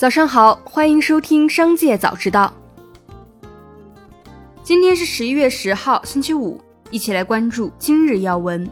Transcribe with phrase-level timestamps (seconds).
[0.00, 2.50] 早上好，欢迎收听《商界早知道》。
[4.62, 6.58] 今天是十一月十号，星期五，
[6.90, 8.66] 一起来关注今日要闻。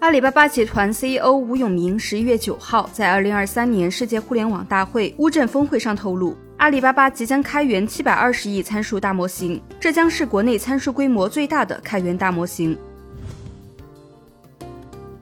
[0.00, 12.78] 阿里巴巴集团 CEO 吴永明十一月九号在二零二三年世界互联网大会乌镇峰会上透露，阿里巴巴即将开源七百二十亿参数大模型，这将是国内参数规模最大的开源大模型。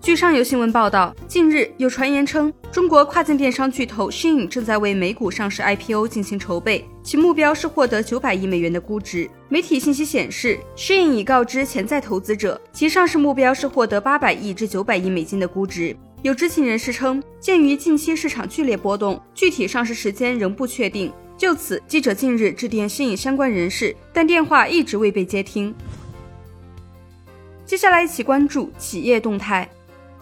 [0.07, 9.29] 据上游新闻报道，近日有传言称，中国跨境电商巨头 Shein 正在为美股上市 IPO 进行筹备，其目标是获得九百亿美元的估值。
[9.49, 15.97] 媒体信息显示，Shein 已告知潜在投资者，其上市目标是获得八百亿至九百亿美金的估值。
[16.23, 21.13] 有知情人士称，鉴于近期市场剧烈波动，具体上市时间仍不确定。
[21.37, 25.75] 就此，记者近日致电 Shein 相关人士，但电话一直未被接听。
[27.65, 29.69] 接下来一起关注企业动态。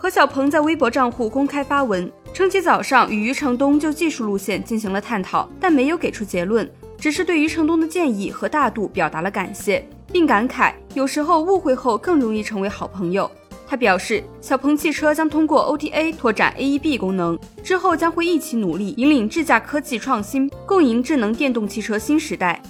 [0.04, 13.30] 何小鹏在微博账户公开发文，称其早上与余承东就技术路线进行了探讨，但没有给出结论，只是对余承东的建议和大度表达了感谢，并感慨有时候误会后更容易成为好朋友。
[13.66, 22.62] 他表示，小鹏汽车将通过 OTA 拓展 AEB 功能，之后将会一起努力，引领智驾科技创新，共赢智能电动汽车新时代。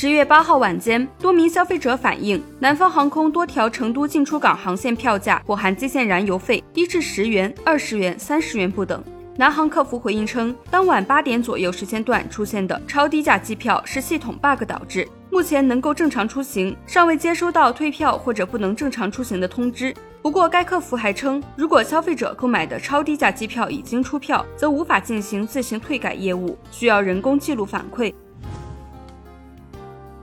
[0.00, 9.02] 十月八号晚间，多名消费者反映，南方航空多条成都进出港航线票价不含机线燃油费，低至十元、二十元、三十元不等。
[9.36, 19.92] 南航客服回应称，当晚八点左右时间段出现的超低价机票是系统 bug 导致，目前能够正常出行，尚未接收到退票或者不能正常出行的通知。
[20.22, 28.14] 不过，该客服还称，如果消费者购买的超低价机票已经出票，则无法进行自行退改业务，需要人工记录反馈。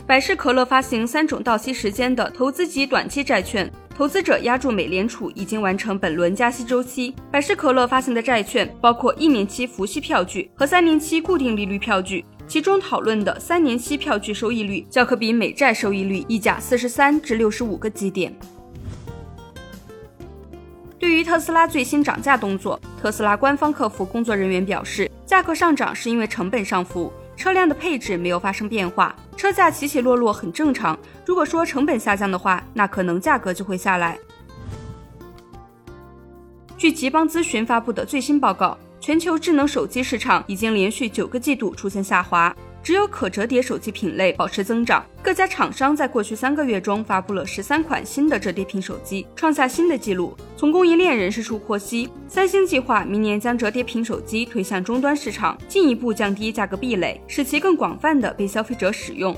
[0.08, 3.68] 百事可乐发行三种到期时间的投资级短期债券，
[3.98, 7.16] 投资者押注美联储已经完成本轮加息周期。
[7.32, 18.32] 百事可乐发行的债券包括一年期浮息票据和三年期固定利率票据，其中讨论的三年期票据收益率较可比美债收益率溢价四十三至六十五个基点。
[21.00, 27.12] 对于特斯拉最新涨价动作，特斯拉官方客服工作人员表示，价格上涨是因为成本上浮。
[27.38, 30.98] 车辆的配置没有发生变化，车价起起落落很正常。
[31.26, 34.18] 如果说成本下降的话，那可能价格就会下来。
[36.78, 42.56] 据吉邦咨询发布的最新报告，全球智能手机市场已经连续九个季度出现下滑。
[42.86, 45.04] 只有可折叠手机品类保持增长。
[45.24, 50.38] 各家厂商在过去三个月中发布了十三款新的折叠屏手机，创下新的纪录。
[50.56, 59.36] 从供应链人士处获悉，三星计划明年将折叠屏手机推向终端市场，进一步降低价格壁垒，使其更广泛的被消费者使用。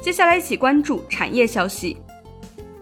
[0.00, 1.98] 接下来一起关注产业消息。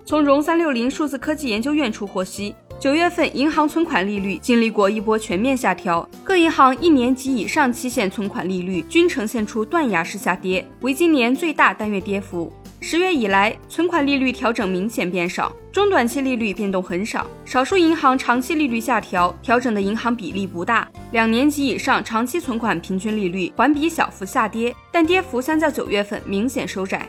[0.04, 2.54] 从融三六零数字科技研究院处获悉。
[2.80, 12.52] 九月份银行存款利率经历过一波全面下调，各银行一年及以上期限存款利率均呈现出断崖式下跌，为今年最大单月跌幅。
[12.80, 20.88] 十月以来，存款利率调整明显变少，中短期利率变动很少，少数银行长期利率下调，调整的银行比例不大。
[21.10, 27.08] 两年及以上长期存款平均利率环比小幅下跌，但跌幅相较九月份明显收窄。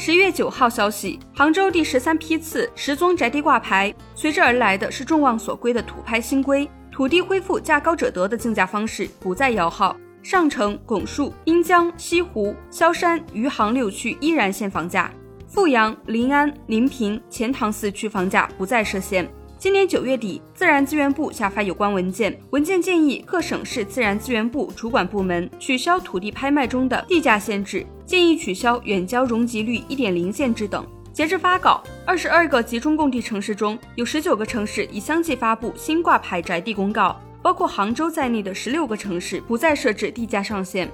[0.00, 9.96] 十月九号消息，杭州第十三批次十宗宅地挂牌，随之而来的是众望所归的土拍新规，土地恢复价高者得的竞价方式不再摇号。
[10.22, 15.10] 上城、拱墅、滨江、西湖、萧山、余杭六区依然限房价，
[15.48, 19.28] 富阳、临安、临平、钱塘四区房价不再设限。
[19.60, 30.86] 今年九月底，自然资源部下发有关文件，文件建议各省市自然资源部主管部门取消土地拍卖中的地价限制，建议取消远郊容积率一点零限制等。
[31.12, 40.88] 截至发稿，二十二个集中供地城市中有十九个城市已相继发布新挂牌宅地公告，包括杭州在内的十六个城市不再设置地价上限。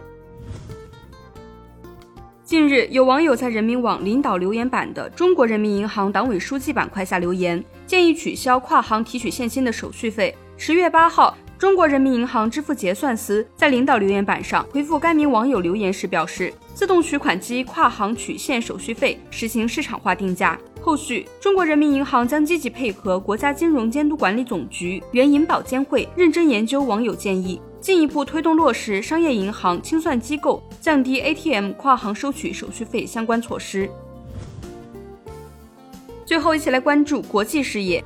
[2.43, 10.35] 近日，有网友在人民网领导留言板的中国人民银行党委书记板块下留言，建议取消跨行提取现金的手续费。
[10.57, 20.59] 十月八号，中国人民银行支付结算司在领导留言板上回复该名网友留言时表示，自动取款机跨行取现手续费实行市场化定价。
[20.81, 27.61] 后续，中国人民银行将积极配合国家金融监督管理总局原银保监会，认真研究网友建议。
[27.81, 33.91] 进一步推动落实商业银行清算机构降低 ATM 跨行收取手续费相关措施。
[36.35, 38.05] 最后，一起来关注国际事业。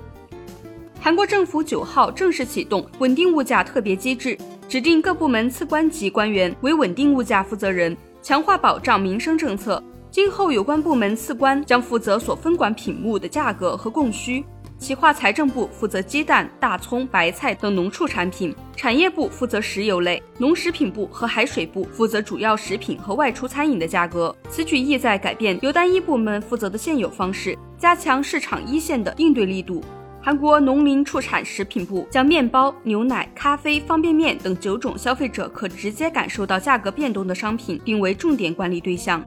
[1.01, 4.37] 韩国政府九号正式启动稳定物价特别机制，
[4.69, 9.83] 指定各部门次官级官员为稳定物价负责人，强化保障民生政策。
[10.11, 14.45] 今后有关部门次官将负责所分管品目的价格和供需。
[14.79, 24.37] 企划财政部负责鸡蛋、大葱、白菜等农畜产品，产业部负责石油类，农食品部和海水部负责主要食品和外出餐饮的价格。
[24.51, 29.83] 此举意在改变由单一部门负责的现有方式，加强市场一线的应对力度。
[30.21, 39.25] 韩国农林畜产食品部将面包、牛奶、咖啡、方便面等九种消费者可直接感受到价格变动的商品定为重点管理对象。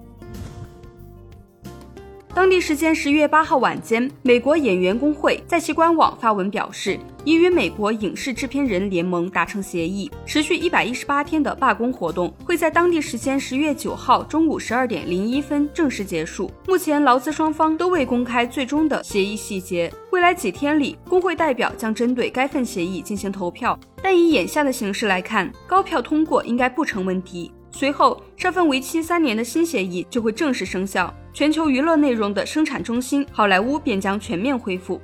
[2.42, 16.50] 当地时间十月八号晚间，美国演员工会在其官网发文表示，已与美国影视制片人联盟达成协议，持续一百一十八天的罢工活动会在当地时间十月九号中午十二点零一分正式结束。
[16.68, 23.80] 目前，劳资双方都未公开最终的协议细节，未来几天里，工会代表将针对该份协议进行投票。
[24.02, 27.52] 但以眼下的形势来看，高票通过应该不成问题。
[27.72, 35.02] 随后，这份为期三年的新协议就会正式生效，全球娱乐内容的生产中心好莱坞便将全面恢复。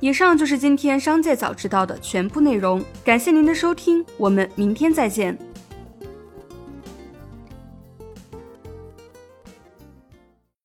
[0.00, 5.36] 以上就是今天商界早知道的全部内容，感谢您的收听，我们明天再见。